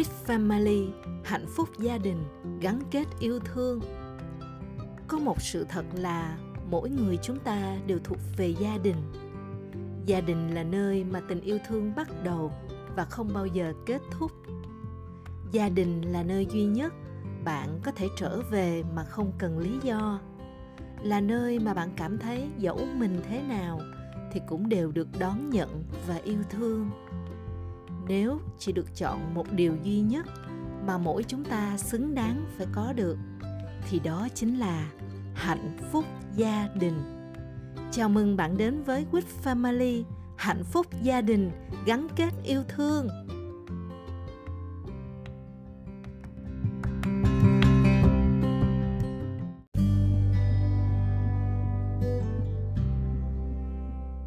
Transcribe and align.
with 0.00 0.26
family, 0.26 0.90
hạnh 1.24 1.46
phúc 1.48 1.68
gia 1.78 1.98
đình, 1.98 2.24
gắn 2.60 2.80
kết 2.90 3.04
yêu 3.20 3.38
thương. 3.38 3.80
Có 5.08 5.18
một 5.18 5.42
sự 5.42 5.66
thật 5.68 5.84
là 5.94 6.38
mỗi 6.70 6.90
người 6.90 7.18
chúng 7.22 7.38
ta 7.38 7.76
đều 7.86 7.98
thuộc 8.04 8.18
về 8.36 8.54
gia 8.60 8.78
đình. 8.82 8.96
Gia 10.06 10.20
đình 10.20 10.54
là 10.54 10.62
nơi 10.62 11.04
mà 11.04 11.20
tình 11.28 11.40
yêu 11.40 11.58
thương 11.68 11.92
bắt 11.96 12.08
đầu 12.24 12.52
và 12.96 13.04
không 13.04 13.30
bao 13.34 13.46
giờ 13.46 13.72
kết 13.86 14.02
thúc. 14.10 14.32
Gia 15.52 15.68
đình 15.68 16.02
là 16.02 16.22
nơi 16.22 16.46
duy 16.46 16.64
nhất 16.64 16.94
bạn 17.44 17.80
có 17.84 17.92
thể 17.92 18.08
trở 18.16 18.40
về 18.50 18.82
mà 18.94 19.04
không 19.04 19.32
cần 19.38 19.58
lý 19.58 19.78
do. 19.82 20.20
Là 21.02 21.20
nơi 21.20 21.58
mà 21.58 21.74
bạn 21.74 21.90
cảm 21.96 22.18
thấy 22.18 22.48
dẫu 22.58 22.78
mình 22.96 23.20
thế 23.28 23.42
nào 23.42 23.80
thì 24.32 24.40
cũng 24.48 24.68
đều 24.68 24.92
được 24.92 25.08
đón 25.18 25.50
nhận 25.50 25.84
và 26.08 26.16
yêu 26.16 26.38
thương 26.50 26.90
nếu 28.10 28.40
chỉ 28.58 28.72
được 28.72 28.96
chọn 28.96 29.34
một 29.34 29.52
điều 29.52 29.76
duy 29.82 30.00
nhất 30.00 30.26
mà 30.86 30.98
mỗi 30.98 31.22
chúng 31.22 31.44
ta 31.44 31.76
xứng 31.76 32.14
đáng 32.14 32.44
phải 32.56 32.66
có 32.72 32.92
được 32.92 33.16
thì 33.88 33.98
đó 33.98 34.28
chính 34.34 34.58
là 34.58 34.90
hạnh 35.34 35.78
phúc 35.92 36.04
gia 36.36 36.68
đình. 36.74 37.02
Chào 37.92 38.08
mừng 38.08 38.36
bạn 38.36 38.56
đến 38.56 38.82
với 38.82 39.06
quýt 39.10 39.24
Family 39.44 40.04
hạnh 40.36 40.64
phúc 40.64 40.86
gia 41.02 41.20
đình 41.20 41.50
gắn 41.86 42.06
kết 42.16 42.30
yêu 42.44 42.62
thương. 42.68 43.08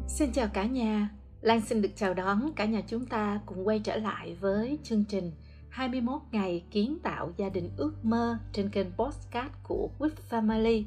Xin 0.08 0.32
chào 0.32 0.48
cả 0.48 0.64
nhà, 0.64 1.08
Lan 1.44 1.60
xin 1.60 1.82
được 1.82 1.88
chào 1.96 2.14
đón 2.14 2.52
cả 2.56 2.64
nhà 2.64 2.82
chúng 2.86 3.06
ta 3.06 3.40
cùng 3.46 3.66
quay 3.66 3.78
trở 3.78 3.96
lại 3.96 4.36
với 4.40 4.78
chương 4.82 5.04
trình 5.04 5.30
21 5.68 6.20
ngày 6.32 6.64
kiến 6.70 6.98
tạo 7.02 7.32
gia 7.36 7.48
đình 7.48 7.70
ước 7.76 8.04
mơ 8.04 8.38
trên 8.52 8.70
kênh 8.70 8.86
Postcard 8.92 9.54
của 9.62 9.90
With 9.98 10.10
Family, 10.30 10.84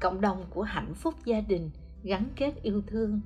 cộng 0.00 0.20
đồng 0.20 0.44
của 0.50 0.62
hạnh 0.62 0.94
phúc 0.94 1.14
gia 1.24 1.40
đình 1.40 1.70
gắn 2.02 2.24
kết 2.36 2.62
yêu 2.62 2.82
thương. 2.86 3.20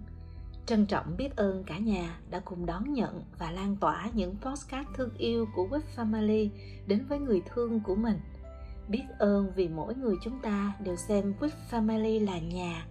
Trân 0.67 0.87
trọng 0.87 1.17
biết 1.17 1.37
ơn 1.37 1.65
cả 1.65 1.79
nhà 1.79 2.19
đã 2.31 2.41
cùng 2.45 2.67
đón 2.67 2.93
nhận 2.93 3.23
và 3.39 3.51
lan 3.51 3.77
tỏa 3.77 4.11
những 4.15 4.37
postcard 4.41 4.89
thương 4.97 5.15
yêu 5.19 5.47
của 5.57 5.69
With 5.71 5.97
Family 5.97 6.49
đến 6.87 7.05
với 7.09 7.19
người 7.19 7.43
thương 7.55 7.81
của 7.81 7.95
mình. 7.95 8.19
Biết 8.89 9.05
ơn 9.19 9.53
vì 9.57 9.69
mỗi 9.69 9.95
người 9.95 10.15
chúng 10.23 10.41
ta 10.43 10.73
đều 10.85 10.97
xem 10.97 11.35
With 11.41 11.51
Family 11.71 12.25
là 12.25 12.39
nhà, 12.39 12.87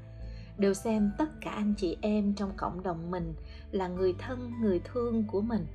đều 0.62 0.74
xem 0.74 1.12
tất 1.18 1.42
cả 1.42 1.52
anh 1.52 1.74
chị 1.78 1.98
em 2.02 2.34
trong 2.34 2.52
cộng 2.58 2.84
đồng 2.84 3.12
mình 3.12 3.34
là 3.72 3.88
người 3.88 4.14
thân, 4.20 4.52
người 4.62 4.82
thương 4.84 5.24
của 5.28 5.42
mình. 5.42 5.68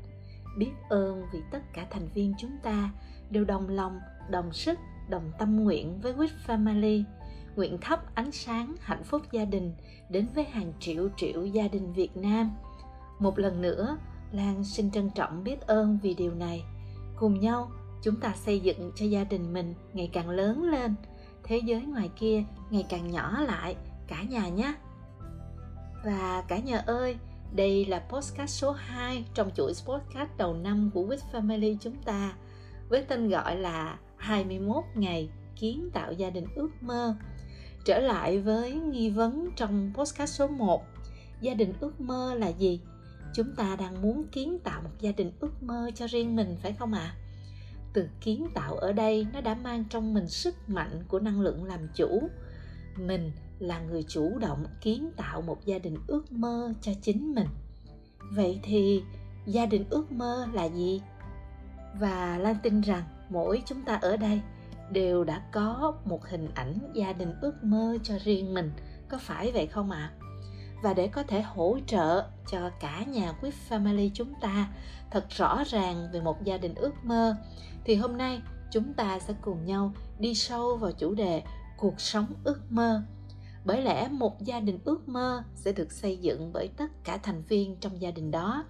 Biết 0.58 0.72
ơn 0.88 1.22
vì 1.32 1.40
tất 1.50 1.62
cả 1.72 1.86
thành 1.90 2.08
viên 2.14 2.34
chúng 2.38 2.56
ta 2.62 2.90
đều 3.30 3.44
đồng 3.44 3.68
lòng, 3.68 4.00
đồng 4.30 4.52
sức, 4.52 4.78
đồng 5.08 5.32
tâm 5.38 5.64
nguyện 5.64 6.00
với 6.00 6.12
With 6.12 6.28
Family. 6.46 7.02
Nguyện 7.56 7.78
thắp 7.80 8.14
ánh 8.14 8.32
sáng 8.32 8.74
hạnh 8.80 9.04
phúc 9.04 9.22
gia 9.32 9.44
đình 9.44 9.74
đến 10.08 10.26
với 10.34 10.44
hàng 10.44 10.72
triệu 10.80 11.08
triệu 11.16 11.44
gia 11.44 11.68
đình 11.68 11.92
Việt 11.92 12.16
Nam. 12.16 12.50
Một 13.18 13.38
lần 13.38 13.62
nữa, 13.62 13.98
Lan 14.32 14.64
xin 14.64 14.90
trân 14.90 15.10
trọng 15.10 15.44
biết 15.44 15.60
ơn 15.60 15.98
vì 16.02 16.14
điều 16.14 16.34
này. 16.34 16.64
Cùng 17.16 17.40
nhau, 17.40 17.70
chúng 18.02 18.16
ta 18.20 18.32
xây 18.36 18.60
dựng 18.60 18.92
cho 18.96 19.06
gia 19.06 19.24
đình 19.24 19.52
mình 19.52 19.74
ngày 19.92 20.10
càng 20.12 20.30
lớn 20.30 20.62
lên. 20.62 20.94
Thế 21.44 21.58
giới 21.58 21.82
ngoài 21.82 22.10
kia 22.16 22.44
ngày 22.70 22.86
càng 22.88 23.10
nhỏ 23.10 23.40
lại 23.40 23.76
cả 24.08 24.22
nhà 24.22 24.48
nhé 24.48 24.74
và 26.06 26.44
cả 26.48 26.58
nhà 26.58 26.78
ơi, 26.78 27.16
đây 27.52 27.86
là 27.86 27.98
podcast 28.08 28.50
số 28.50 28.72
2 28.72 29.24
trong 29.34 29.50
chuỗi 29.54 29.72
podcast 29.86 30.30
đầu 30.36 30.54
năm 30.54 30.90
của 30.94 31.06
With 31.06 31.32
Family 31.32 31.76
chúng 31.80 31.96
ta, 31.96 32.34
với 32.88 33.02
tên 33.02 33.28
gọi 33.28 33.56
là 33.56 33.98
21 34.16 34.84
ngày 34.94 35.28
kiến 35.56 35.90
tạo 35.92 36.12
gia 36.12 36.30
đình 36.30 36.46
ước 36.54 36.70
mơ. 36.80 37.16
Trở 37.84 37.98
lại 37.98 38.38
với 38.38 38.72
nghi 38.72 39.10
vấn 39.10 39.50
trong 39.56 39.92
podcast 39.94 40.34
số 40.34 40.48
1. 40.48 40.84
Gia 41.40 41.54
đình 41.54 41.72
ước 41.80 42.00
mơ 42.00 42.34
là 42.34 42.48
gì? 42.48 42.80
Chúng 43.34 43.54
ta 43.56 43.76
đang 43.76 44.02
muốn 44.02 44.24
kiến 44.32 44.58
tạo 44.64 44.80
một 44.82 44.90
gia 45.00 45.12
đình 45.12 45.32
ước 45.40 45.62
mơ 45.62 45.90
cho 45.94 46.06
riêng 46.06 46.36
mình, 46.36 46.56
phải 46.62 46.72
không 46.72 46.92
ạ? 46.92 47.00
À? 47.00 47.16
Từ 47.92 48.08
kiến 48.20 48.46
tạo 48.54 48.76
ở 48.76 48.92
đây 48.92 49.26
nó 49.32 49.40
đã 49.40 49.54
mang 49.54 49.84
trong 49.90 50.14
mình 50.14 50.28
sức 50.28 50.54
mạnh 50.68 51.04
của 51.08 51.18
năng 51.18 51.40
lượng 51.40 51.64
làm 51.64 51.80
chủ. 51.94 52.28
Mình 52.96 53.32
là 53.58 53.80
người 53.80 54.02
chủ 54.08 54.38
động 54.38 54.64
kiến 54.80 55.10
tạo 55.16 55.42
một 55.42 55.64
gia 55.64 55.78
đình 55.78 55.96
ước 56.06 56.32
mơ 56.32 56.72
cho 56.80 56.92
chính 57.02 57.34
mình. 57.34 57.46
Vậy 58.32 58.60
thì 58.62 59.02
gia 59.46 59.66
đình 59.66 59.84
ước 59.90 60.12
mơ 60.12 60.46
là 60.52 60.64
gì? 60.64 61.02
Và 62.00 62.38
lan 62.38 62.56
tin 62.62 62.80
rằng 62.80 63.02
mỗi 63.28 63.62
chúng 63.66 63.82
ta 63.82 63.94
ở 63.94 64.16
đây 64.16 64.40
đều 64.90 65.24
đã 65.24 65.42
có 65.52 65.94
một 66.04 66.26
hình 66.26 66.48
ảnh 66.54 66.78
gia 66.94 67.12
đình 67.12 67.34
ước 67.40 67.64
mơ 67.64 67.98
cho 68.02 68.18
riêng 68.24 68.54
mình, 68.54 68.72
có 69.08 69.18
phải 69.18 69.52
vậy 69.52 69.66
không 69.66 69.90
ạ? 69.90 70.12
À? 70.12 70.26
và 70.82 70.94
để 70.94 71.08
có 71.08 71.22
thể 71.22 71.42
hỗ 71.42 71.78
trợ 71.86 72.24
cho 72.50 72.70
cả 72.80 73.04
nhà 73.04 73.32
Quýt 73.32 73.54
family 73.68 74.10
chúng 74.14 74.34
ta 74.40 74.68
thật 75.10 75.24
rõ 75.30 75.62
ràng 75.66 76.08
về 76.12 76.20
một 76.20 76.44
gia 76.44 76.56
đình 76.56 76.74
ước 76.74 76.92
mơ, 77.02 77.36
thì 77.84 77.94
hôm 77.94 78.16
nay 78.16 78.42
chúng 78.70 78.92
ta 78.92 79.18
sẽ 79.18 79.34
cùng 79.40 79.66
nhau 79.66 79.92
đi 80.18 80.34
sâu 80.34 80.76
vào 80.76 80.92
chủ 80.92 81.14
đề 81.14 81.42
cuộc 81.76 82.00
sống 82.00 82.26
ước 82.44 82.60
mơ 82.70 83.02
bởi 83.66 83.82
lẽ 83.82 84.08
một 84.08 84.42
gia 84.42 84.60
đình 84.60 84.78
ước 84.84 85.08
mơ 85.08 85.42
sẽ 85.54 85.72
được 85.72 85.92
xây 85.92 86.16
dựng 86.16 86.50
bởi 86.52 86.68
tất 86.76 87.04
cả 87.04 87.16
thành 87.16 87.42
viên 87.48 87.76
trong 87.76 88.00
gia 88.00 88.10
đình 88.10 88.30
đó. 88.30 88.64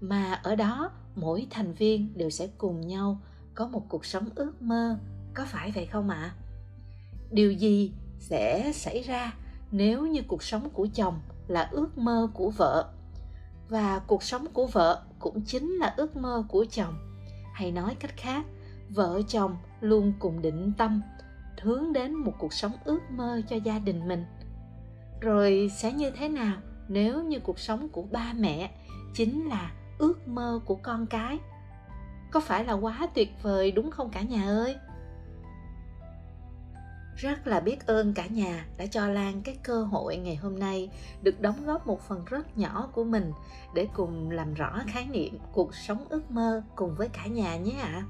Mà 0.00 0.32
ở 0.32 0.54
đó, 0.54 0.90
mỗi 1.14 1.46
thành 1.50 1.74
viên 1.74 2.18
đều 2.18 2.30
sẽ 2.30 2.48
cùng 2.58 2.80
nhau 2.80 3.20
có 3.54 3.66
một 3.66 3.86
cuộc 3.88 4.04
sống 4.04 4.28
ước 4.34 4.62
mơ. 4.62 4.98
Có 5.34 5.44
phải 5.46 5.72
vậy 5.74 5.86
không 5.86 6.10
ạ? 6.10 6.16
À? 6.16 6.34
điều 7.34 7.52
gì 7.52 7.92
sẽ 8.18 8.72
xảy 8.72 9.02
ra 9.02 9.34
nếu 9.70 10.06
như 10.06 10.22
cuộc 10.28 10.42
sống 10.42 10.70
của 10.70 10.88
chồng 10.94 11.20
là 11.48 11.68
ước 11.72 11.98
mơ 11.98 12.28
của 12.34 12.50
vợ? 12.50 12.92
Và 13.68 13.98
cuộc 14.06 14.22
sống 14.22 14.46
của 14.52 14.66
vợ 14.66 15.02
cũng 15.18 15.42
chính 15.42 15.70
là 15.70 15.94
ước 15.96 16.16
mơ 16.16 16.44
của 16.48 16.66
chồng. 16.70 16.94
Hay 17.52 17.72
nói 17.72 17.96
cách 18.00 18.16
khác, 18.16 18.46
vợ 18.88 19.22
chồng 19.28 19.56
luôn 19.80 20.12
cùng 20.18 20.42
định 20.42 20.72
tâm 20.78 21.02
hướng 21.64 21.92
đến 21.92 22.14
một 22.14 22.32
cuộc 22.38 22.52
sống 22.52 22.72
ước 22.84 23.00
mơ 23.10 23.40
cho 23.48 23.56
gia 23.56 23.78
đình 23.78 24.08
mình. 24.08 24.24
Rồi 25.20 25.70
sẽ 25.76 25.92
như 25.92 26.10
thế 26.10 26.28
nào 26.28 26.56
nếu 26.88 27.22
như 27.22 27.38
cuộc 27.38 27.58
sống 27.58 27.88
của 27.88 28.02
ba 28.02 28.32
mẹ 28.38 28.70
chính 29.14 29.48
là 29.48 29.72
ước 29.98 30.28
mơ 30.28 30.60
của 30.64 30.76
con 30.76 31.06
cái? 31.06 31.38
Có 32.30 32.40
phải 32.40 32.64
là 32.64 32.72
quá 32.72 33.08
tuyệt 33.14 33.28
vời 33.42 33.72
đúng 33.72 33.90
không 33.90 34.10
cả 34.10 34.22
nhà 34.22 34.44
ơi? 34.44 34.76
Rất 37.16 37.46
là 37.46 37.60
biết 37.60 37.86
ơn 37.86 38.14
cả 38.14 38.26
nhà 38.26 38.66
đã 38.78 38.86
cho 38.86 39.08
lan 39.08 39.42
cái 39.42 39.58
cơ 39.62 39.84
hội 39.84 40.16
ngày 40.16 40.36
hôm 40.36 40.58
nay 40.58 40.90
được 41.22 41.40
đóng 41.40 41.66
góp 41.66 41.86
một 41.86 42.00
phần 42.08 42.24
rất 42.24 42.58
nhỏ 42.58 42.88
của 42.92 43.04
mình 43.04 43.32
để 43.74 43.88
cùng 43.94 44.30
làm 44.30 44.54
rõ 44.54 44.82
khái 44.86 45.06
niệm 45.06 45.38
cuộc 45.52 45.74
sống 45.74 46.04
ước 46.08 46.30
mơ 46.30 46.62
cùng 46.76 46.94
với 46.94 47.08
cả 47.08 47.26
nhà 47.26 47.56
nhé 47.56 47.78
ạ. 47.82 47.92
À. 47.92 48.06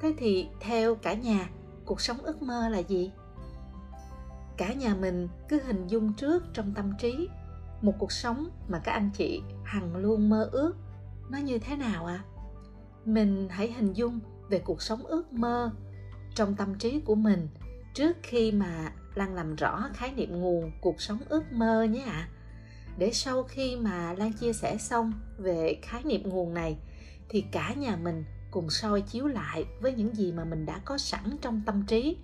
thế 0.00 0.14
thì 0.18 0.48
theo 0.60 0.94
cả 0.94 1.12
nhà 1.12 1.48
cuộc 1.92 2.00
sống 2.00 2.18
ước 2.22 2.42
mơ 2.42 2.68
là 2.68 2.78
gì 2.78 3.10
cả 4.56 4.72
nhà 4.72 4.94
mình 4.94 5.28
cứ 5.48 5.60
hình 5.66 5.86
dung 5.86 6.12
trước 6.12 6.44
trong 6.54 6.74
tâm 6.74 6.92
trí, 6.98 7.28
một 7.82 7.92
cuộc 7.98 8.12
sống 8.12 8.48
mà 8.68 8.78
các 8.84 8.92
anh 8.92 9.10
chị 9.14 9.42
hằng 9.64 9.96
luôn 9.96 10.28
mơ 10.28 10.48
ước, 10.52 10.76
nó 11.30 11.38
như 11.38 11.58
thế 11.58 11.76
nào 11.76 12.06
ạ 12.06 12.14
à? 12.14 12.24
mình 13.04 13.48
hãy 13.50 13.72
hình 13.72 13.92
dung 13.92 14.20
về 14.48 14.58
cuộc 14.58 14.82
sống 14.82 15.06
ước 15.06 15.32
mơ 15.32 15.70
trong 16.34 16.54
tâm 16.54 16.74
trí 16.78 17.00
của 17.00 17.14
mình 17.14 17.48
trước 17.94 18.16
khi 18.22 18.52
mà 18.52 18.92
lan 19.14 19.34
làm 19.34 19.56
rõ 19.56 19.88
khái 19.94 20.12
niệm 20.12 20.40
nguồn 20.40 20.72
cuộc 20.80 21.00
sống 21.00 21.18
ước 21.28 21.52
mơ 21.52 21.82
nhé 21.82 22.02
ạ 22.06 22.12
à. 22.12 22.28
để 22.98 23.10
sau 23.12 23.42
khi 23.42 23.76
mà 23.76 24.12
lan 24.12 24.32
chia 24.32 24.52
sẻ 24.52 24.76
xong 24.76 25.12
về 25.38 25.80
khái 25.82 26.02
niệm 26.04 26.22
nguồn 26.24 26.54
này, 26.54 26.78
thì 27.28 27.44
cả 27.52 27.74
nhà 27.74 27.96
mình 27.96 28.24
cùng 28.52 28.70
soi 28.70 29.00
chiếu 29.00 29.26
lại 29.26 29.64
với 29.80 29.94
những 29.94 30.16
gì 30.16 30.32
mà 30.32 30.44
mình 30.44 30.66
đã 30.66 30.80
có 30.84 30.98
sẵn 30.98 31.36
trong 31.40 31.62
tâm 31.66 31.84
trí. 31.86 32.16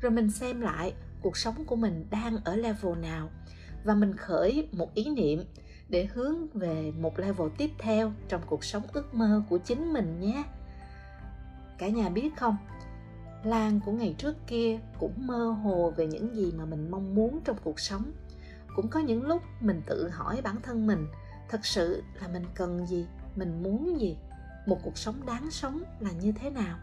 Rồi 0.00 0.12
mình 0.12 0.30
xem 0.30 0.60
lại 0.60 0.94
cuộc 1.22 1.36
sống 1.36 1.64
của 1.64 1.76
mình 1.76 2.06
đang 2.10 2.36
ở 2.44 2.56
level 2.56 2.98
nào. 2.98 3.30
Và 3.84 3.94
mình 3.94 4.16
khởi 4.16 4.68
một 4.72 4.94
ý 4.94 5.10
niệm 5.10 5.44
để 5.88 6.04
hướng 6.04 6.48
về 6.48 6.92
một 6.98 7.18
level 7.18 7.48
tiếp 7.58 7.70
theo 7.78 8.12
trong 8.28 8.42
cuộc 8.46 8.64
sống 8.64 8.82
ước 8.92 9.14
mơ 9.14 9.42
của 9.50 9.58
chính 9.58 9.92
mình 9.92 10.20
nhé. 10.20 10.44
Cả 11.78 11.88
nhà 11.88 12.08
biết 12.08 12.36
không? 12.36 12.56
Lan 13.44 13.80
của 13.86 13.92
ngày 13.92 14.14
trước 14.18 14.36
kia 14.46 14.78
cũng 14.98 15.26
mơ 15.26 15.50
hồ 15.50 15.92
về 15.96 16.06
những 16.06 16.36
gì 16.36 16.52
mà 16.52 16.64
mình 16.64 16.90
mong 16.90 17.14
muốn 17.14 17.40
trong 17.44 17.56
cuộc 17.64 17.80
sống. 17.80 18.12
Cũng 18.76 18.88
có 18.88 19.00
những 19.00 19.22
lúc 19.22 19.42
mình 19.60 19.82
tự 19.86 20.08
hỏi 20.08 20.40
bản 20.44 20.56
thân 20.62 20.86
mình, 20.86 21.06
thật 21.48 21.66
sự 21.66 22.02
là 22.20 22.28
mình 22.28 22.44
cần 22.54 22.86
gì? 22.86 23.06
Mình 23.36 23.62
muốn 23.62 24.00
gì? 24.00 24.16
Một 24.66 24.78
cuộc 24.82 24.98
sống 24.98 25.26
đáng 25.26 25.50
sống 25.50 25.82
là 26.00 26.10
như 26.12 26.32
thế 26.32 26.50
nào? 26.50 26.78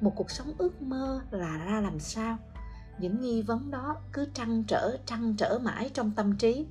Một 0.00 0.12
cuộc 0.16 0.30
sống 0.30 0.52
ước 0.58 0.82
mơ 0.82 1.20
là 1.30 1.58
ra 1.58 1.80
làm 1.80 2.00
sao? 2.00 2.38
Những 2.98 3.20
nghi 3.20 3.42
vấn 3.42 3.70
đó 3.70 3.96
cứ 4.12 4.26
trăn 4.34 4.64
trở 4.68 4.96
trăn 5.06 5.34
trở 5.38 5.58
mãi 5.62 5.90
trong 5.94 6.10
tâm 6.10 6.36
trí. 6.36 6.66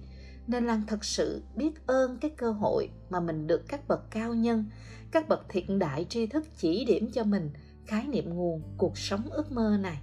Nên 0.47 0.65
lan 0.65 0.81
thật 0.87 1.05
sự 1.05 1.43
biết 1.55 1.87
ơn 1.87 2.17
cái 2.17 2.31
cơ 2.37 2.51
hội 2.51 2.89
mà 3.09 3.19
mình 3.19 3.47
được 3.47 3.61
các 3.67 3.87
bậc 3.87 4.11
cao 4.11 4.33
nhân, 4.33 4.65
các 5.11 5.29
bậc 5.29 5.45
thiện 5.49 5.79
đại 5.79 6.05
tri 6.09 6.27
thức 6.27 6.45
chỉ 6.57 6.85
điểm 6.85 7.11
cho 7.11 7.23
mình 7.23 7.51
khái 7.85 8.07
niệm 8.07 8.29
nguồn 8.29 8.61
cuộc 8.77 8.97
sống 8.97 9.29
ước 9.31 9.51
mơ 9.51 9.77
này. 9.81 10.01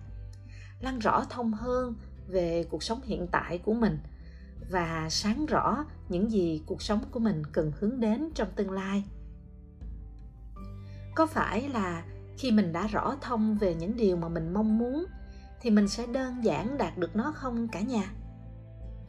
Lan 0.80 0.98
rõ 0.98 1.24
thông 1.30 1.52
hơn 1.52 1.94
về 2.28 2.64
cuộc 2.70 2.82
sống 2.82 3.00
hiện 3.04 3.26
tại 3.32 3.58
của 3.58 3.74
mình 3.74 3.98
và 4.70 5.08
sáng 5.10 5.46
rõ 5.46 5.84
những 6.08 6.30
gì 6.30 6.62
cuộc 6.66 6.82
sống 6.82 7.00
của 7.10 7.20
mình 7.20 7.42
cần 7.52 7.72
hướng 7.80 8.00
đến 8.00 8.30
trong 8.34 8.48
tương 8.56 8.70
lai 8.70 9.04
có 11.14 11.26
phải 11.26 11.68
là 11.68 12.04
khi 12.38 12.50
mình 12.50 12.72
đã 12.72 12.86
rõ 12.86 13.16
thông 13.20 13.58
về 13.58 13.74
những 13.74 13.96
điều 13.96 14.16
mà 14.16 14.28
mình 14.28 14.52
mong 14.52 14.78
muốn 14.78 15.06
thì 15.60 15.70
mình 15.70 15.88
sẽ 15.88 16.06
đơn 16.06 16.44
giản 16.44 16.78
đạt 16.78 16.98
được 16.98 17.16
nó 17.16 17.32
không 17.32 17.68
cả 17.68 17.80
nhà 17.80 18.12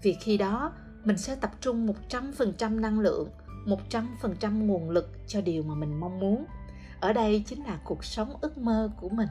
vì 0.04 0.14
khi 0.14 0.38
đó 0.38 0.72
mình 1.04 1.18
sẽ 1.18 1.36
tập 1.36 1.52
trung 1.62 1.88
100% 2.10 2.80
năng 2.80 3.00
lượng, 3.00 3.30
100% 3.66 4.66
nguồn 4.66 4.90
lực 4.90 5.10
cho 5.28 5.42
điều 5.42 5.64
mà 5.64 5.76
mình 5.76 6.00
mong 6.00 6.20
muốn. 6.20 6.46
Ở 7.00 7.14
đây 7.14 7.44
chính 7.48 7.64
là 7.64 7.80
cuộc 7.86 8.04
sống 8.04 8.36
ước 8.42 8.58
mơ 8.58 8.92
của 9.02 9.10
mình. 9.10 9.28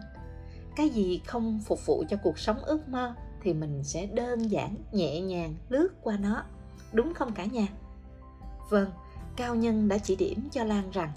Cái 0.76 0.88
gì 0.88 1.20
không 1.26 1.60
phục 1.66 1.86
vụ 1.86 2.04
cho 2.08 2.16
cuộc 2.22 2.38
sống 2.38 2.58
ước 2.64 2.88
mơ 2.88 3.14
thì 3.42 3.54
mình 3.54 3.84
sẽ 3.84 4.06
đơn 4.06 4.50
giản, 4.50 4.76
nhẹ 4.92 5.20
nhàng 5.20 5.54
lướt 5.68 5.88
qua 6.02 6.16
nó. 6.16 6.42
Đúng 6.92 7.14
không 7.14 7.32
cả 7.32 7.44
nhà? 7.44 7.66
Vâng, 8.70 8.90
cao 9.36 9.54
nhân 9.54 9.88
đã 9.88 9.98
chỉ 9.98 10.16
điểm 10.16 10.48
cho 10.52 10.64
Lan 10.64 10.90
rằng 10.90 11.12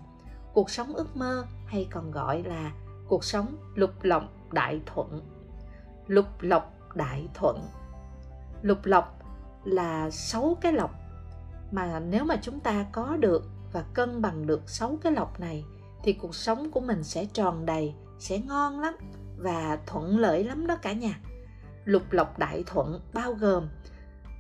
cuộc 0.56 0.70
sống 0.70 0.96
ước 0.96 1.18
mơ 1.18 1.46
hay 1.66 1.88
còn 1.92 2.12
gọi 2.12 2.44
là 2.44 2.72
cuộc 3.08 3.24
sống 3.24 3.56
lục 3.76 3.92
lộc 4.02 4.24
đại 4.52 4.82
thuận. 4.86 5.22
Lục 6.08 6.26
lộc 6.40 6.74
đại 6.96 7.28
thuận. 7.34 7.62
Lục 8.62 8.78
lộc 8.84 9.20
là 9.64 10.10
sáu 10.10 10.58
cái 10.62 10.74
lọc 10.74 10.92
mà 11.72 12.00
nếu 12.00 12.26
mà 12.26 12.36
chúng 12.42 12.60
ta 12.60 12.86
có 12.92 13.18
được 13.20 13.44
và 13.74 13.84
cân 13.94 14.22
bằng 14.22 14.48
được 14.48 14.70
sáu 14.70 14.98
cái 15.02 15.12
lọc 15.12 15.40
này 15.40 15.66
thì 16.04 16.14
cuộc 16.14 16.36
sống 16.36 16.72
của 16.72 16.80
mình 16.80 17.04
sẽ 17.04 17.26
tròn 17.26 17.66
đầy, 17.66 17.94
sẽ 18.20 18.40
ngon 18.40 18.80
lắm 18.80 18.94
và 19.38 19.80
thuận 19.86 20.20
lợi 20.20 20.44
lắm 20.44 20.68
đó 20.68 20.78
cả 20.82 20.94
nhà 20.94 21.20
lục 21.86 22.04
lộc 22.12 22.40
đại 22.40 22.64
thuận 22.68 23.00
bao 23.14 23.34
gồm 23.34 23.68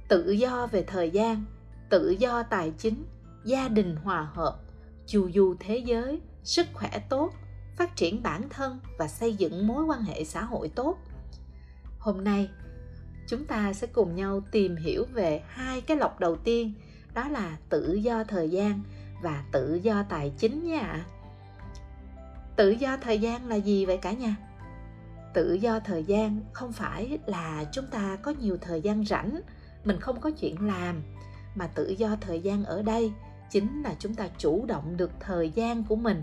tự 0.10 0.32
do 0.32 0.68
về 0.68 0.84
thời 0.84 1.10
gian, 1.10 1.44
tự 1.90 2.10
do 2.10 2.44
tài 2.44 2.74
chính, 2.78 3.06
gia 3.46 3.68
đình 3.68 3.96
hòa 3.96 4.30
hợp 4.34 4.65
chu 5.08 5.30
du 5.32 5.56
thế 5.60 5.78
giới, 5.78 6.22
sức 6.44 6.68
khỏe 6.74 6.90
tốt, 7.10 7.34
phát 7.78 7.96
triển 7.96 8.24
bản 8.24 8.50
thân 8.50 8.80
và 8.98 9.08
xây 9.08 9.34
dựng 9.34 9.68
mối 9.68 9.84
quan 9.84 10.02
hệ 10.02 10.24
xã 10.24 10.44
hội 10.44 10.70
tốt. 10.70 10.98
Hôm 12.00 12.24
nay, 12.24 12.50
chúng 13.28 13.46
ta 13.46 13.74
sẽ 13.74 13.88
cùng 13.88 14.16
nhau 14.16 14.42
tìm 14.52 14.76
hiểu 14.76 15.06
về 15.14 15.44
hai 15.48 15.82
cái 15.82 15.98
lọc 15.98 16.20
đầu 16.20 16.36
tiên, 16.36 16.74
đó 17.14 17.28
là 17.28 17.58
tự 17.70 17.94
do 17.94 18.24
thời 18.24 18.50
gian 18.50 18.82
và 19.24 19.44
tự 19.52 19.80
do 19.84 20.04
tài 20.10 20.34
chính 20.38 20.64
nha 20.64 21.06
tự 22.56 22.70
do 22.70 22.98
thời 22.98 23.20
gian 23.20 23.48
là 23.48 23.56
gì 23.56 23.86
vậy 23.86 23.98
cả 23.98 24.12
nhà? 24.12 24.36
Tự 25.34 25.54
do 25.54 25.80
thời 25.80 26.04
gian 26.04 26.42
không 26.54 26.72
phải 26.72 27.20
là 27.26 27.66
chúng 27.72 27.88
ta 27.88 28.18
có 28.22 28.34
nhiều 28.40 28.58
thời 28.62 28.82
gian 28.82 29.06
rảnh, 29.06 29.42
mình 29.84 30.00
không 30.00 30.20
có 30.20 30.32
chuyện 30.32 30.68
làm, 30.68 31.04
mà 31.56 31.68
tự 31.68 31.90
do 31.90 32.16
thời 32.22 32.40
gian 32.40 32.66
ở 32.66 32.82
đây 32.82 33.12
chính 33.50 33.84
là 33.84 33.96
chúng 34.00 34.16
ta 34.16 34.28
chủ 34.38 34.66
động 34.66 34.98
được 34.98 35.12
thời 35.20 35.50
gian 35.50 35.84
của 35.84 35.96
mình 35.96 36.22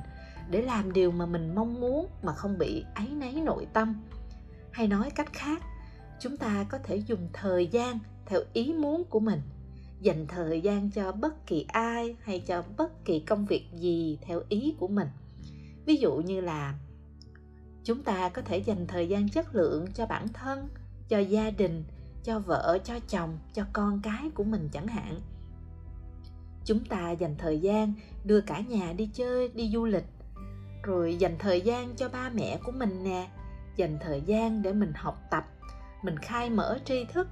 để 0.51 0.63
làm 0.63 0.93
điều 0.93 1.11
mà 1.11 1.27
mình 1.27 1.55
mong 1.55 1.81
muốn 1.81 2.07
mà 2.23 2.33
không 2.35 2.59
bị 2.59 2.85
áy 2.95 3.09
náy 3.09 3.35
nội 3.35 3.67
tâm. 3.73 3.95
Hay 4.73 4.89
nói 4.89 5.11
cách 5.11 5.33
khác, 5.33 5.63
chúng 6.21 6.37
ta 6.37 6.67
có 6.69 6.79
thể 6.79 6.97
dùng 6.97 7.29
thời 7.33 7.67
gian 7.67 7.99
theo 8.27 8.41
ý 8.53 8.73
muốn 8.73 9.05
của 9.05 9.21
mình, 9.21 9.41
dành 10.01 10.27
thời 10.27 10.61
gian 10.61 10.91
cho 10.91 11.13
bất 11.13 11.47
kỳ 11.47 11.67
ai 11.69 12.17
hay 12.23 12.41
cho 12.41 12.65
bất 12.77 13.05
kỳ 13.05 13.21
công 13.21 13.47
việc 13.47 13.67
gì 13.75 14.19
theo 14.23 14.43
ý 14.49 14.75
của 14.79 14.89
mình. 14.89 15.09
Ví 15.87 15.97
dụ 15.97 16.15
như 16.15 16.41
là, 16.41 16.75
chúng 17.85 18.03
ta 18.03 18.29
có 18.29 18.43
thể 18.43 18.59
dành 18.59 18.87
thời 18.87 19.09
gian 19.09 19.29
chất 19.29 19.55
lượng 19.55 19.87
cho 19.95 20.07
bản 20.07 20.29
thân, 20.29 20.69
cho 21.09 21.19
gia 21.19 21.51
đình, 21.51 21.85
cho 22.25 22.39
vợ, 22.39 22.79
cho 22.85 22.95
chồng, 23.09 23.39
cho 23.55 23.65
con 23.73 24.01
cái 24.03 24.31
của 24.35 24.45
mình 24.45 24.69
chẳng 24.73 24.87
hạn 24.87 25.21
chúng 26.64 26.85
ta 26.85 27.11
dành 27.11 27.35
thời 27.38 27.59
gian 27.59 27.93
đưa 28.25 28.41
cả 28.41 28.61
nhà 28.61 28.93
đi 28.93 29.11
chơi, 29.14 29.49
đi 29.49 29.70
du 29.73 29.85
lịch. 29.85 30.06
Rồi 30.82 31.17
dành 31.17 31.37
thời 31.38 31.61
gian 31.61 31.94
cho 31.97 32.09
ba 32.09 32.31
mẹ 32.35 32.59
của 32.64 32.73
mình 32.73 33.05
nè. 33.05 33.29
Dành 33.76 33.99
thời 34.00 34.20
gian 34.20 34.62
để 34.62 34.73
mình 34.73 34.93
học 34.94 35.23
tập, 35.31 35.44
mình 36.03 36.19
khai 36.19 36.50
mở 36.50 36.79
tri 36.85 37.05
thức. 37.05 37.29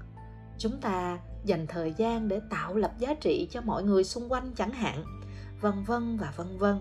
Chúng 0.59 0.81
ta 0.81 1.19
dành 1.45 1.67
thời 1.67 1.95
gian 1.97 2.29
để 2.29 2.41
tạo 2.51 2.75
lập 2.75 2.93
giá 2.99 3.15
trị 3.15 3.49
cho 3.51 3.61
mọi 3.61 3.83
người 3.83 4.05
xung 4.05 4.33
quanh 4.33 4.53
chẳng 4.57 4.73
hạn, 4.73 5.05
vân 5.61 5.85
vân 5.85 6.17
và 6.17 6.33
vân 6.37 6.59
vân. 6.59 6.81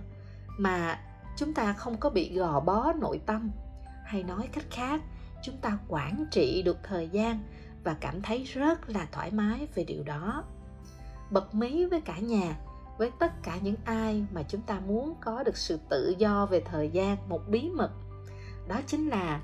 Mà 0.57 1.00
chúng 1.38 1.54
ta 1.54 1.74
không 1.74 1.98
có 1.98 2.10
bị 2.10 2.34
gò 2.34 2.60
bó 2.60 2.94
nội 2.94 3.22
tâm. 3.25 3.52
Hay 4.06 4.24
nói 4.24 4.50
cách 4.54 4.66
khác, 4.72 5.02
chúng 5.44 5.57
ta 5.57 5.78
quản 5.88 6.25
trị 6.31 6.62
được 6.62 6.78
thời 6.84 7.10
gian 7.10 7.40
và 7.84 7.95
cảm 8.02 8.22
thấy 8.22 8.44
rất 8.44 8.90
là 8.90 9.07
thoải 9.12 9.31
mái 9.31 9.68
về 9.75 9.84
điều 9.84 10.04
đó 10.04 10.44
bật 11.31 11.56
mí 11.56 11.86
với 11.86 12.02
cả 12.02 12.20
nhà, 12.20 12.56
với 12.98 13.12
tất 13.20 13.31
cả 13.44 13.58
những 13.62 13.76
ai 13.86 14.26
mà 14.34 14.44
chúng 14.44 14.62
ta 14.62 14.80
muốn 14.80 15.14
có 15.22 15.44
được 15.44 15.58
sự 15.58 15.80
tự 15.90 16.16
do 16.18 16.46
về 16.46 16.62
thời 16.66 16.90
gian 16.90 17.18
một 17.30 17.42
bí 17.50 17.70
mật. 17.70 17.92
Đó 18.68 18.81
chính 18.88 19.08
là 19.08 19.42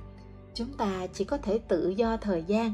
chúng 0.53 0.73
ta 0.77 1.07
chỉ 1.13 1.23
có 1.23 1.37
thể 1.37 1.59
tự 1.67 1.89
do 1.89 2.17
thời 2.17 2.43
gian 2.43 2.73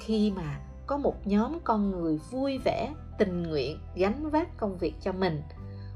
khi 0.00 0.30
mà 0.30 0.60
có 0.86 0.96
một 0.96 1.26
nhóm 1.26 1.58
con 1.64 1.90
người 1.90 2.18
vui 2.30 2.58
vẻ, 2.64 2.94
tình 3.18 3.42
nguyện, 3.42 3.78
gánh 3.96 4.30
vác 4.30 4.56
công 4.56 4.78
việc 4.78 4.94
cho 5.00 5.12
mình. 5.12 5.42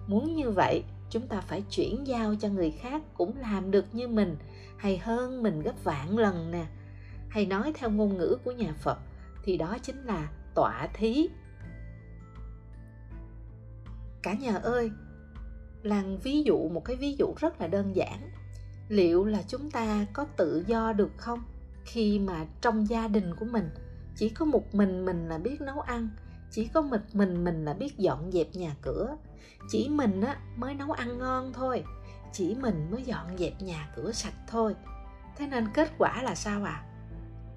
Muốn 0.06 0.36
như 0.36 0.50
vậy, 0.50 0.84
chúng 1.10 1.26
ta 1.26 1.40
phải 1.40 1.62
chuyển 1.70 2.06
giao 2.06 2.34
cho 2.40 2.48
người 2.48 2.70
khác 2.70 3.02
cũng 3.14 3.36
làm 3.36 3.70
được 3.70 3.84
như 3.92 4.08
mình, 4.08 4.36
hay 4.76 4.98
hơn 4.98 5.42
mình 5.42 5.62
gấp 5.62 5.84
vạn 5.84 6.18
lần 6.18 6.50
nè. 6.50 6.66
Hay 7.28 7.46
nói 7.46 7.72
theo 7.74 7.90
ngôn 7.90 8.18
ngữ 8.18 8.36
của 8.44 8.52
nhà 8.52 8.74
phật, 8.78 8.98
thì 9.44 9.56
đó 9.56 9.76
chính 9.82 10.04
là 10.04 10.28
tọa 10.54 10.88
thí 10.94 11.28
cả 14.26 14.34
nhà 14.34 14.56
ơi, 14.56 14.90
làng 15.82 16.18
ví 16.18 16.42
dụ 16.42 16.68
một 16.68 16.84
cái 16.84 16.96
ví 16.96 17.16
dụ 17.18 17.34
rất 17.36 17.60
là 17.60 17.66
đơn 17.66 17.96
giản. 17.96 18.30
Liệu 18.88 19.24
là 19.24 19.42
chúng 19.48 19.70
ta 19.70 20.06
có 20.12 20.24
tự 20.36 20.64
do 20.66 20.92
được 20.92 21.10
không 21.16 21.42
khi 21.84 22.18
mà 22.18 22.46
trong 22.60 22.88
gia 22.88 23.08
đình 23.08 23.34
của 23.34 23.46
mình 23.46 23.70
chỉ 24.16 24.28
có 24.28 24.44
một 24.44 24.74
mình 24.74 25.04
mình 25.04 25.28
là 25.28 25.38
biết 25.38 25.60
nấu 25.60 25.80
ăn, 25.80 26.08
chỉ 26.50 26.66
có 26.66 26.82
một 26.82 26.98
mình 27.12 27.44
mình 27.44 27.64
là 27.64 27.74
biết 27.74 27.98
dọn 27.98 28.32
dẹp 28.32 28.54
nhà 28.54 28.74
cửa. 28.82 29.16
Chỉ 29.70 29.88
mình 29.88 30.20
á, 30.20 30.36
mới 30.56 30.74
nấu 30.74 30.90
ăn 30.90 31.18
ngon 31.18 31.52
thôi, 31.52 31.84
chỉ 32.32 32.54
mình 32.54 32.90
mới 32.90 33.02
dọn 33.02 33.38
dẹp 33.38 33.62
nhà 33.62 33.92
cửa 33.96 34.12
sạch 34.12 34.34
thôi. 34.48 34.74
Thế 35.36 35.46
nên 35.46 35.66
kết 35.74 35.92
quả 35.98 36.22
là 36.22 36.34
sao 36.34 36.64
à 36.64 36.84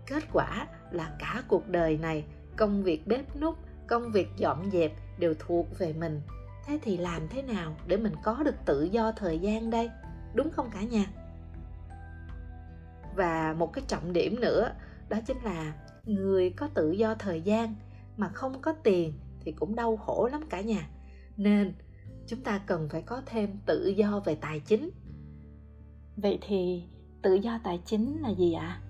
kết 0.08 0.24
quả 0.34 0.68
là 0.92 1.16
cả 1.20 1.44
cuộc 1.48 1.68
đời 1.68 1.98
này 1.98 2.26
công 2.58 2.84
việc 2.84 3.08
bếp 3.08 3.36
nút 3.36 3.58
công 3.88 4.12
việc 4.12 4.28
dọn 4.38 4.72
dẹp 4.72 4.92
đều 5.20 5.34
thuộc 5.40 5.80
về 5.80 5.94
mình 5.94 6.22
thế 6.66 6.80
thì 6.82 6.98
làm 6.98 7.28
thế 7.28 7.42
nào 7.42 7.75
để 7.88 7.98
mình 7.98 8.13
có 8.24 8.44
được 8.44 8.56
tự 8.66 8.84
do 8.84 9.12
thời 9.12 9.39
gian 9.39 9.70
đây? 9.70 9.89
Đúng 10.34 10.51
không 10.51 10.70
cả 10.72 10.82
nhà? 10.82 11.06
Và 13.16 13.56
một 13.58 13.74
cái 13.74 13.84
trọng 13.88 14.13
điểm 14.13 14.39
nữa, 14.39 14.72
đó 15.10 15.18
chính 15.28 15.38
là 15.44 15.74
người 16.04 16.50
có 16.50 16.68
tự 16.68 16.92
do 16.92 17.16
thời 17.16 17.42
gian 17.42 17.75
mà 18.18 18.30
không 18.30 18.62
có 18.62 18.74
tiền 18.84 19.13
thì 19.42 19.51
cũng 19.51 19.75
đau 19.75 19.98
khổ 19.98 20.30
lắm 20.32 20.42
cả 20.50 20.62
nhà. 20.62 20.89
Nên 21.38 21.74
chúng 22.28 22.44
ta 22.44 22.62
cần 22.66 22.89
phải 22.89 23.01
có 23.01 23.22
thêm 23.25 23.58
tự 23.66 23.88
do 23.88 24.20
về 24.25 24.36
tài 24.36 24.60
chính. 24.60 24.89
Vậy 26.18 26.39
thì 26.42 26.84
tự 27.22 27.34
do 27.34 27.60
tài 27.63 27.82
chính 27.86 28.22
là 28.22 28.30
gì 28.30 28.54
ạ? 28.54 28.82
À? 28.84 28.89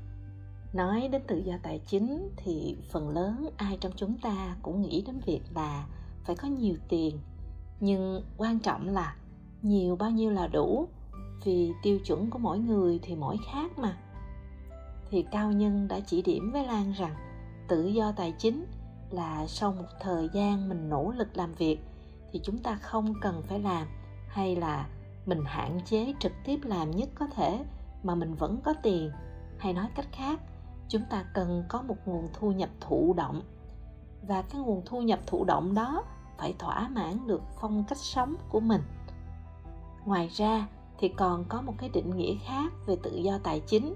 nói 0.73 1.09
đến 1.11 1.21
tự 1.27 1.38
do 1.38 1.53
tài 1.63 1.81
chính 1.88 2.29
thì 2.38 2.77
phần 2.91 3.09
lớn 3.09 3.49
ai 3.57 3.77
trong 3.81 3.91
chúng 3.95 4.17
ta 4.17 4.57
cũng 4.61 4.81
nghĩ 4.81 5.03
đến 5.07 5.19
việc 5.25 5.41
là 5.55 5.88
phải 6.23 6.35
có 6.35 6.47
nhiều 6.47 6.75
tiền 6.89 7.19
nhưng 7.79 8.24
quan 8.38 8.59
trọng 8.59 8.89
là 8.89 9.15
nhiều 9.62 9.95
bao 9.95 10.12
nhiêu 10.12 10.31
là 10.31 10.48
đủ, 10.48 10.88
vì 11.43 11.71
tiêu 11.83 12.00
chuẩn 12.05 12.29
của 12.29 12.39
mỗi 12.39 12.59
người 12.59 13.00
thì 13.03 13.15
mỗi 13.15 13.38
khác 13.51 13.79
mà. 13.79 13.98
Thì 15.09 15.25
cao 15.31 15.51
nhân 15.51 15.88
đã 15.88 16.00
chỉ 16.00 16.21
điểm 16.21 16.51
với 16.51 16.65
lan 16.65 16.91
rằng 16.91 17.15
tự 17.67 17.86
do 17.88 18.12
tài 18.12 18.31
chính 18.31 18.65
là 19.09 19.48
sau 19.48 19.71
một 19.71 19.88
thời 20.00 20.29
gian 20.33 20.69
mình 20.69 20.89
nỗ 20.89 21.12
lực 21.12 21.38
làm 21.38 21.53
việc 21.53 21.79
thì 22.31 22.39
chúng 22.43 22.57
ta 22.57 22.75
không 22.75 23.13
cần 23.21 23.43
phải 23.48 23.59
làm 23.59 23.88
hay 24.27 24.55
là 24.55 24.88
mình 25.25 25.43
hạn 25.45 25.79
chế 25.86 26.13
trực 26.19 26.31
tiếp 26.45 26.59
làm 26.63 26.91
nhất 26.91 27.09
có 27.15 27.27
thể 27.36 27.65
mà 28.03 28.15
mình 28.15 28.36
vẫn 28.36 28.62
có 28.63 28.74
tiền. 28.83 29.12
Hay 29.57 29.74
nói 29.74 29.88
cách 29.95 30.07
khác, 30.12 30.41
chúng 30.88 31.01
ta 31.09 31.25
cần 31.33 31.63
có 31.69 31.81
một 31.81 31.95
nguồn 32.05 32.27
thu 32.33 32.51
nhập 32.51 32.69
thụ 32.79 33.13
động. 33.13 33.41
Và 34.27 34.41
cái 34.41 34.62
nguồn 34.62 34.81
thu 34.86 35.01
nhập 35.01 35.19
thụ 35.27 35.45
động 35.45 35.74
đó 35.74 36.03
phải 36.39 36.53
thỏa 36.60 36.88
mãn 36.88 37.27
được 37.27 37.41
phong 37.62 37.84
cách 37.84 37.98
sống 37.98 38.36
của 38.50 38.60
mình. 38.60 38.81
Ngoài 40.05 40.27
ra 40.27 40.67
thì 40.98 41.10
còn 41.10 41.46
có 41.50 41.62
một 41.62 41.74
cái 41.77 41.89
định 41.89 42.17
nghĩa 42.17 42.36
khác 42.46 42.74
về 42.86 42.96
tự 43.03 43.15
do 43.15 43.38
tài 43.43 43.60
chính. 43.60 43.96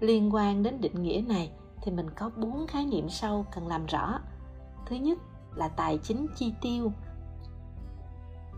Liên 0.00 0.34
quan 0.34 0.62
đến 0.62 0.80
định 0.80 1.02
nghĩa 1.02 1.22
này 1.28 1.50
thì 1.82 1.92
mình 1.92 2.10
có 2.10 2.30
bốn 2.36 2.66
khái 2.66 2.86
niệm 2.86 3.08
sau 3.08 3.46
cần 3.54 3.66
làm 3.68 3.86
rõ. 3.86 4.20
Thứ 4.86 4.96
nhất 4.96 5.18
là 5.54 5.68
tài 5.68 5.98
chính 5.98 6.26
chi 6.36 6.52
tiêu. 6.60 6.92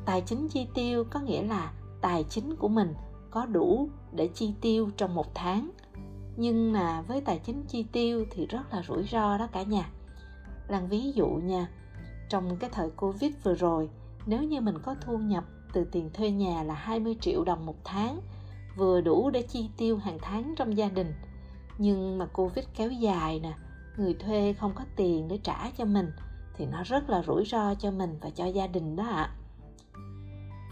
Tài 0.05 0.21
chính 0.21 0.49
chi 0.49 0.67
tiêu 0.75 1.05
có 1.11 1.21
nghĩa 1.21 1.43
là 1.43 1.73
tài 2.00 2.25
chính 2.25 2.57
của 2.57 2.69
mình 2.69 2.95
có 3.31 3.47
đủ 3.47 3.89
để 4.12 4.29
chi 4.35 4.55
tiêu 4.61 4.91
trong 4.97 5.15
một 5.15 5.35
tháng. 5.35 5.71
Nhưng 6.37 6.73
mà 6.73 7.03
với 7.03 7.21
tài 7.21 7.39
chính 7.39 7.65
chi 7.65 7.83
tiêu 7.93 8.25
thì 8.31 8.47
rất 8.47 8.73
là 8.75 8.83
rủi 8.83 9.05
ro 9.05 9.39
đó 9.39 9.49
cả 9.53 9.62
nhà. 9.62 9.91
Làm 10.69 10.87
ví 10.87 11.12
dụ 11.12 11.27
nha 11.27 11.69
trong 12.30 12.56
cái 12.56 12.70
thời 12.72 12.90
covid 12.90 13.32
vừa 13.42 13.54
rồi. 13.54 13.90
Nếu 14.26 14.42
như 14.42 14.60
mình 14.60 14.78
có 14.82 14.94
thu 15.00 15.18
nhập 15.18 15.44
từ 15.72 15.84
tiền 15.84 16.10
thuê 16.14 16.30
nhà 16.30 16.62
là 16.62 16.75
20 16.75 17.16
triệu 17.20 17.44
đồng 17.44 17.66
một 17.66 17.76
tháng, 17.84 18.20
vừa 18.76 19.00
đủ 19.00 19.30
để 19.30 19.42
chi 19.42 19.70
tiêu 19.76 19.99
hàng 19.99 20.18
tháng 20.22 20.54
trong 20.56 20.76
gia 20.76 20.88
đình. 20.88 21.14
Nhưng 21.78 22.18
mà 22.18 22.26
covid 22.26 22.64
kéo 22.76 22.90
dài 22.90 23.40
nè, 23.40 23.52
người 23.96 24.14
thuê 24.14 24.52
không 24.52 24.72
có 24.75 24.84
tiền 24.96 25.28
để 25.28 25.38
trả 25.42 25.70
cho 25.78 25.84
mình, 25.84 26.12
thì 26.56 26.66
nó 26.66 26.82
rất 26.82 27.10
là 27.10 27.22
rủi 27.22 27.44
ro 27.44 27.75
cho 27.75 27.90
mình 27.90 28.18
và 28.20 28.30
cho 28.30 28.46
gia 28.46 28.66
đình 28.66 28.96
đó 28.96 29.04
ạ. 29.04 29.30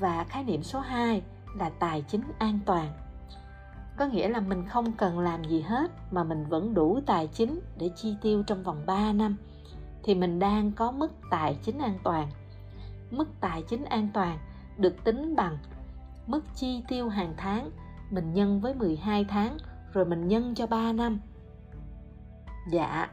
Và 0.00 0.24
khái 0.24 0.44
niệm 0.44 0.62
số 0.62 0.80
2 0.80 1.22
là 1.58 1.68
tài 1.68 2.02
chính 2.02 2.22
an 2.38 2.58
toàn. 2.66 2.92
Có 3.98 4.06
nghĩa 4.06 4.28
là 4.28 4.40
mình 4.40 4.66
không 4.68 4.92
cần 4.92 5.18
làm 5.18 5.44
gì 5.44 5.60
hết 5.60 5.90
mà 6.10 6.24
mình 6.24 6.46
vẫn 6.48 6.74
đủ 6.74 7.00
tài 7.06 7.26
chính 7.26 7.60
để 7.78 7.90
chi 7.96 8.14
tiêu 8.22 8.42
trong 8.42 8.62
vòng 8.62 8.82
3 8.86 9.12
năm 9.12 9.36
thì 10.02 10.14
mình 10.14 10.38
đang 10.38 10.73
có 10.73 10.90
mức 10.90 11.12
tài 11.31 11.59
chính 11.62 11.78
an 11.78 11.99
toàn. 12.05 12.31
Mức 13.11 13.28
tài 13.40 13.62
chính 13.62 13.85
an 13.85 14.09
toàn 14.14 14.38
được 14.76 15.05
tính 15.05 15.37
bằng 15.37 15.59
mức 16.26 16.45
chi 16.55 16.83
tiêu 16.88 17.09
hàng 17.09 17.35
tháng, 17.37 17.71
mình 18.11 18.33
nhân 18.33 18.61
với 18.61 18.75
12 18.75 19.25
tháng, 19.25 19.57
rồi 19.93 20.05
mình 20.05 20.28
nhân 20.28 20.55
cho 20.55 20.67
3 20.67 20.93
năm. 20.93 21.21
Dạ. 22.71 23.09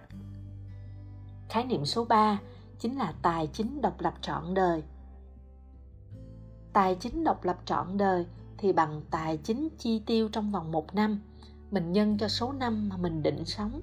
Khái 1.49 1.65
niệm 1.65 1.85
số 1.85 2.05
3 2.05 2.39
chính 2.79 2.97
là 2.97 3.13
tài 3.21 3.47
chính 3.53 3.81
độc 3.81 4.01
lập 4.01 4.13
trọn 4.21 4.53
đời. 4.53 4.83
Tài 6.73 6.95
chính 6.95 7.23
độc 7.23 7.43
lập 7.43 7.57
trọn 7.65 7.97
đời 7.97 8.25
thì 8.57 8.73
bằng 8.73 9.01
tài 9.11 9.37
chính 9.37 9.69
chi 9.77 10.01
tiêu 10.05 10.29
trong 10.31 10.51
vòng 10.51 10.71
một 10.71 10.95
năm, 10.95 11.19
mình 11.71 11.91
nhân 11.91 12.17
cho 12.17 12.27
số 12.27 12.51
năm 12.51 12.89
mà 12.89 12.97
mình 12.97 13.23
định 13.23 13.45
sống 13.45 13.81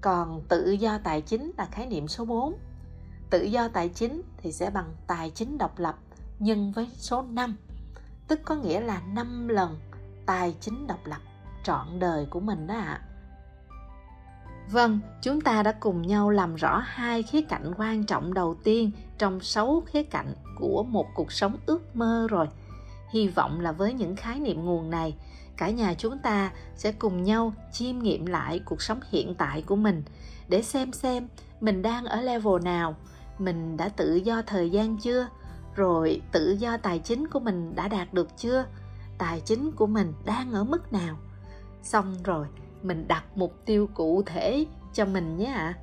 còn 0.00 0.42
tự 0.48 0.70
do 0.70 0.98
tài 1.04 1.20
chính 1.20 1.52
là 1.58 1.66
khái 1.66 1.86
niệm 1.86 2.08
số 2.08 2.24
4 2.24 2.54
tự 3.30 3.42
do 3.42 3.68
tài 3.68 3.88
chính 3.88 4.22
thì 4.36 4.52
sẽ 4.52 4.70
bằng 4.70 4.94
tài 5.06 5.30
chính 5.30 5.58
độc 5.58 5.78
lập 5.78 5.96
nhân 6.38 6.72
với 6.72 6.88
số 6.96 7.22
5 7.22 7.56
tức 8.28 8.40
có 8.44 8.54
nghĩa 8.54 8.80
là 8.80 9.02
5 9.14 9.48
lần 9.48 9.78
tài 10.26 10.54
chính 10.60 10.86
độc 10.86 11.06
lập 11.06 11.20
trọn 11.64 11.98
đời 11.98 12.26
của 12.30 12.40
mình 12.40 12.66
đó 12.66 12.74
ạ. 12.74 13.00
À. 13.02 13.06
Vâng, 14.70 15.00
chúng 15.22 15.40
ta 15.40 15.62
đã 15.62 15.72
cùng 15.72 16.02
nhau 16.02 16.30
làm 16.30 16.54
rõ 16.54 16.82
hai 16.86 17.22
khía 17.22 17.42
cạnh 17.42 17.72
quan 17.76 18.04
trọng 18.04 18.34
đầu 18.34 18.54
tiên 18.54 18.90
trong 19.18 19.40
sáu 19.40 19.82
khía 19.86 20.02
cạnh 20.02 20.34
của 20.58 20.82
một 20.82 21.06
cuộc 21.14 21.32
sống 21.32 21.56
ước 21.66 21.96
mơ 21.96 22.26
rồi. 22.30 22.46
Hy 23.12 23.28
vọng 23.28 23.60
là 23.60 23.72
với 23.72 23.92
những 23.92 24.16
khái 24.16 24.40
niệm 24.40 24.64
nguồn 24.64 24.90
này 24.90 25.16
cả 25.60 25.70
nhà 25.70 25.94
chúng 25.94 26.18
ta 26.18 26.52
sẽ 26.76 26.92
cùng 26.92 27.22
nhau 27.22 27.52
chiêm 27.72 27.98
nghiệm 27.98 28.26
lại 28.26 28.60
cuộc 28.64 28.82
sống 28.82 29.00
hiện 29.10 29.34
tại 29.34 29.62
của 29.62 29.76
mình 29.76 30.02
để 30.48 30.62
xem 30.62 30.92
xem 30.92 31.28
mình 31.60 31.82
đang 31.82 32.04
ở 32.04 32.20
level 32.20 32.62
nào, 32.62 32.96
mình 33.38 33.76
đã 33.76 33.88
tự 33.88 34.14
do 34.14 34.42
thời 34.42 34.70
gian 34.70 34.96
chưa, 34.96 35.28
rồi 35.74 36.22
tự 36.32 36.50
do 36.58 36.76
tài 36.76 36.98
chính 36.98 37.28
của 37.28 37.40
mình 37.40 37.74
đã 37.74 37.88
đạt 37.88 38.14
được 38.14 38.28
chưa, 38.36 38.64
tài 39.18 39.40
chính 39.40 39.72
của 39.72 39.86
mình 39.86 40.12
đang 40.24 40.52
ở 40.52 40.64
mức 40.64 40.92
nào 40.92 41.16
xong 41.82 42.14
rồi, 42.24 42.46
mình 42.82 43.08
đặt 43.08 43.24
mục 43.34 43.54
tiêu 43.64 43.88
cụ 43.94 44.22
thể 44.26 44.66
cho 44.92 45.04
mình 45.04 45.36
nhé 45.36 45.46
ạ 45.46 45.76
à. 45.76 45.78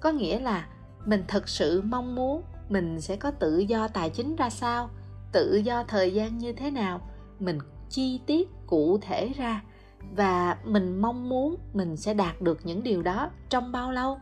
có 0.00 0.10
nghĩa 0.10 0.40
là 0.40 0.66
mình 1.04 1.24
thật 1.28 1.48
sự 1.48 1.82
mong 1.82 2.14
muốn 2.14 2.42
mình 2.68 3.00
sẽ 3.00 3.16
có 3.16 3.30
tự 3.30 3.58
do 3.58 3.88
tài 3.88 4.10
chính 4.10 4.36
ra 4.36 4.50
sao, 4.50 4.90
tự 5.32 5.56
do 5.56 5.84
thời 5.84 6.14
gian 6.14 6.38
như 6.38 6.52
thế 6.52 6.70
nào, 6.70 7.00
mình 7.40 7.58
chi 7.90 8.20
tiết 8.26 8.48
cụ 8.66 8.98
thể 9.02 9.32
ra 9.36 9.62
và 10.16 10.56
mình 10.64 11.00
mong 11.00 11.28
muốn 11.28 11.56
mình 11.74 11.96
sẽ 11.96 12.14
đạt 12.14 12.40
được 12.40 12.66
những 12.66 12.82
điều 12.82 13.02
đó 13.02 13.30
trong 13.48 13.72
bao 13.72 13.92
lâu. 13.92 14.18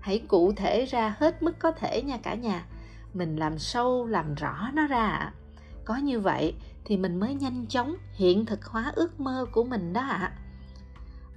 Hãy 0.00 0.18
cụ 0.18 0.52
thể 0.52 0.84
ra 0.84 1.16
hết 1.18 1.42
mức 1.42 1.58
có 1.58 1.72
thể 1.72 2.02
nha 2.02 2.16
cả 2.16 2.34
nhà. 2.34 2.66
Mình 3.14 3.36
làm 3.36 3.58
sâu, 3.58 4.06
làm 4.06 4.34
rõ 4.34 4.70
nó 4.74 4.86
ra 4.86 5.32
có 5.86 5.96
như 5.96 6.20
vậy 6.20 6.54
thì 6.84 6.96
mình 6.96 7.20
mới 7.20 7.34
nhanh 7.34 7.66
chóng 7.66 7.96
hiện 8.12 8.46
thực 8.46 8.64
hóa 8.64 8.92
ước 8.96 9.20
mơ 9.20 9.46
của 9.52 9.64
mình 9.64 9.92
đó 9.92 10.00
ạ. 10.00 10.32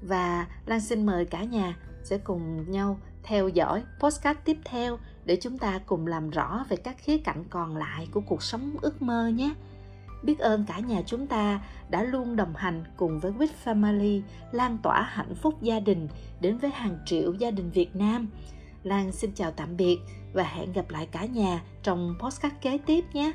Và 0.02 0.48
lan 0.66 0.82
xin 0.82 1.06
mời 1.06 1.26
cả 1.26 1.44
nhà 1.44 1.78
sẽ 2.04 2.18
cùng 2.18 2.72
nhau 2.72 3.00
theo 3.24 3.48
dõi 3.50 3.84
postcard 4.00 4.40
tiếp 4.46 4.58
theo 4.66 5.00
để 5.26 5.38
chúng 5.42 5.58
ta 5.58 5.80
cùng 5.86 6.08
làm 6.08 6.30
rõ 6.30 6.66
về 6.70 6.78
các 6.78 6.96
khía 6.98 7.18
cạnh 7.18 7.44
còn 7.50 7.78
lại 7.78 8.08
của 8.12 8.22
cuộc 8.22 8.44
sống 8.44 8.76
ước 8.82 9.02
mơ 9.02 9.28
nhé. 9.28 9.54
Biết 10.24 10.40
ơn 10.40 10.66
cả 10.68 10.80
nhà 10.80 11.02
chúng 11.06 11.28
ta 11.28 11.62
đã 11.90 12.04
luôn 12.04 12.36
đồng 12.36 12.56
hành 12.56 12.84
cùng 12.98 13.20
với 13.20 13.32
With 13.32 13.48
Family, 13.66 14.22
lan 14.52 14.78
tỏa 14.84 15.02
hạnh 15.02 15.36
phúc 15.36 15.62
gia 15.62 15.80
đình 15.80 16.08
đến 16.42 16.58
với 16.58 16.72
hàng 16.72 16.98
triệu 17.06 17.34
gia 17.34 17.52
đình 17.52 17.70
Việt 17.70 17.96
Nam. 17.96 18.28
Lan 18.84 19.12
xin 19.12 19.32
chào 19.36 19.52
tạm 19.52 19.78
biệt 19.78 19.98
và 20.34 20.44
hẹn 20.44 20.74
gặp 20.74 20.90
lại 20.90 21.08
cả 21.12 21.26
nhà 21.26 21.62
trong 21.84 22.16
podcast 22.20 22.54
kế 22.62 22.78
tiếp 22.78 23.06
nhé. 23.14 23.32